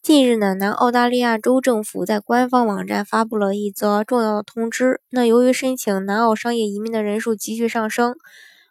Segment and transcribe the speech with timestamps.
[0.00, 5.02] 近日呢，南澳大利亚州政府在官方网站发布了一则重要的通知。
[5.10, 8.14] 那由于申请南澳商业移民的人数急剧上升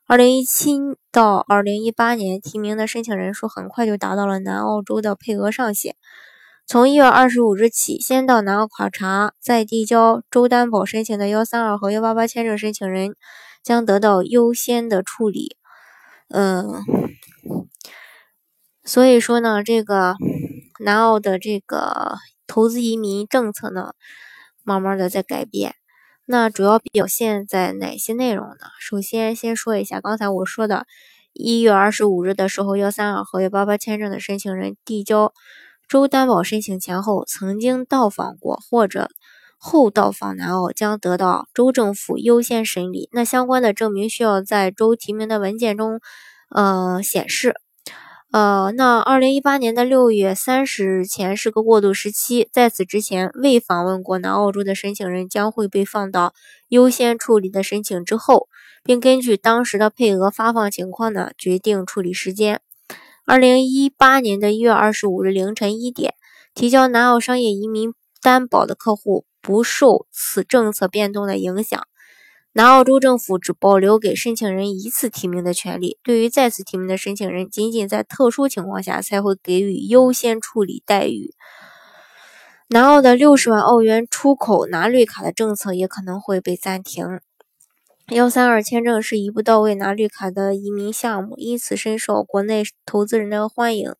[0.07, 5.95] ，2017到2018年提名的申请人数很快就达到了南澳洲的配额上限。
[6.65, 13.15] 从1月25日起，先到南澳考察再递交州担保申请的132和188签证申请人
[13.63, 15.55] 将得到优先的处理。
[16.29, 16.81] 嗯，
[18.83, 20.15] 所以说呢，这个。
[20.79, 22.17] 南澳的这个
[22.47, 23.93] 投资移民政策呢，
[24.63, 25.75] 慢慢的在改变。
[26.25, 28.67] 那主要表现在哪些内容呢？
[28.79, 30.85] 首先，先说一下刚才我说的，
[31.33, 35.33] 一月二十五日的时候，幺三二和幺八八签证的申请人递交
[35.87, 39.09] 州担保申请前后曾经到访过或者
[39.57, 43.07] 后到访南澳，将得到州政府优先审理。
[43.13, 46.01] 那相关的证明需要在州提名的文件中，
[46.49, 47.55] 呃，显示。
[48.33, 56.33] 呃，那二零一八年的六月三十日前是个过渡时期，在此之前未访问过南澳洲的申请人将会被放到
[56.67, 58.49] 优先处理的申请之后，
[58.83, 62.59] 并根据当时的配额发放情况呢决定处理时间。
[63.25, 66.13] 二零一八年的一月二十五日凌晨一点，
[66.53, 71.81] 提交南澳商业移民担保的客户不受此政策变动的影响。
[72.57, 81.35] 南澳洲政府只保留给申请人一次提名的权利，对于再次提名的申请人，仅仅在特殊情况下才会给予优先处理待遇。
[82.69, 87.05] 南澳的六十万澳元出口拿绿卡的政策也可能会被暂停。
[88.07, 93.93] 幺三二签证是一步到位拿绿卡的移民项目，因此深受国内投资人的欢迎，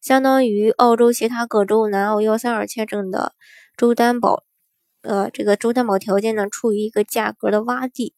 [0.00, 3.32] 相当于澳洲其他各州南澳幺三二签证的
[3.76, 4.44] 州担保。
[5.04, 8.14] 呃，这个州担保条件呢，处于一个价格的洼地，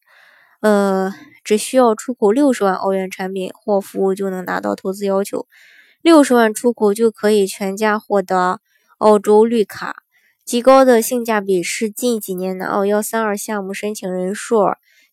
[0.61, 5.49] 呃，只需要出口六十万澳元产品或服务就能达到投资要求，
[6.01, 8.61] 六十万出口就可以全家获得
[8.99, 9.97] 澳洲绿卡。
[10.45, 14.61] 极高的性价比是近几年南澳幺三二项目申请人数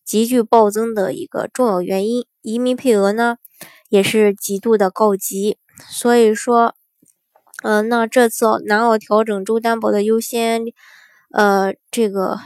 [0.04, 3.38] 急剧暴增的一个重要原因，移民配额呢
[3.88, 5.58] 也是极度的告急。
[5.90, 6.76] 所以说，
[7.64, 10.62] 嗯，那这次南澳调整州担保的优先。
[11.34, 12.38] 呃，这个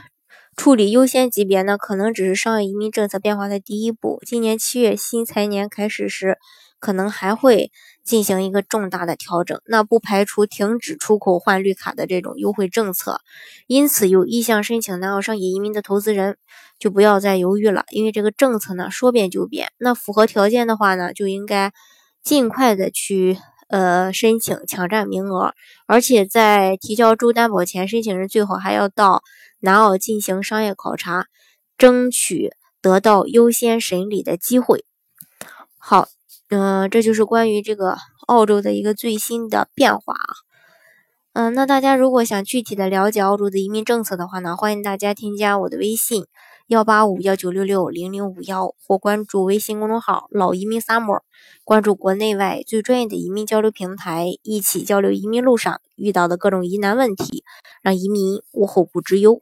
[0.57, 4.19] 处理优先级别呢，可能只是商业移民政策变化的第一步。
[4.25, 6.39] 今年七月新财年开始时，
[6.81, 7.71] 可能还会
[8.03, 13.21] 进行一个重大的调整，那不排除停止出口换绿卡的这种优惠政策。
[13.67, 16.39] 因此，有意向申请南澳商业移民的投资人
[16.79, 19.69] 就不要再犹豫了，因为这个政策呢说变就变。
[19.77, 21.75] 那符合条件的话呢，就应该
[22.25, 23.37] 尽快的去。
[23.69, 25.53] 呃，申请抢占名额，
[25.87, 29.23] 而且在提交州担保前，申请人最好还要到
[29.61, 31.27] 南澳进行商业考察，
[31.77, 34.85] 争取得到优先审理的机会。
[35.77, 36.09] 好，
[36.49, 37.97] 嗯，这就是关于这个
[38.27, 40.35] 澳洲的一个最新的变化啊。
[41.35, 46.25] 嗯，那大家如果想具体的了解澳洲的移民政策的话呢，欢迎大家添加我的微信。
[46.69, 51.23] 幺八五幺九六六零零五幺，或关注微信公众号“老移民 summer”，
[51.65, 57.43] 关注国内外最专业的移民交流平台，一起交流移民路上遇到的各种疑难问题，
[57.81, 59.41] 让移民无后顾之忧。